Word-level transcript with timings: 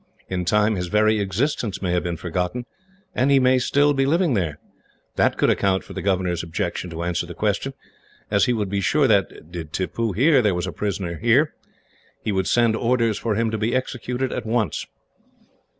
In 0.29 0.45
time, 0.45 0.77
his 0.77 0.87
very 0.87 1.19
existence 1.19 1.79
may 1.79 1.91
have 1.91 2.01
been 2.01 2.17
forgotten, 2.17 2.65
and 3.13 3.29
he 3.29 3.37
may 3.37 3.59
still 3.59 3.93
be 3.93 4.07
living 4.07 4.33
there. 4.33 4.57
That 5.15 5.39
would 5.39 5.51
account 5.51 5.83
for 5.83 5.93
the 5.93 6.01
governor's 6.01 6.41
objection 6.41 6.89
to 6.89 7.03
answering 7.03 7.27
the 7.27 7.35
question, 7.35 7.75
as 8.31 8.45
he 8.45 8.53
would 8.53 8.67
be 8.67 8.81
sure 8.81 9.07
that, 9.07 9.51
did 9.51 9.71
Tippoo 9.73 10.13
hear 10.13 10.41
there 10.41 10.55
was 10.55 10.65
a 10.65 10.71
prisoner 10.71 11.19
there, 11.21 11.53
he 12.23 12.31
would 12.31 12.47
send 12.47 12.75
orders 12.75 13.19
for 13.19 13.35
him 13.35 13.51
to 13.51 13.59
be 13.59 13.75
executed 13.75 14.31
at 14.31 14.43
once. 14.47 14.87